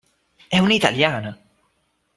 [0.47, 1.37] È un'italiana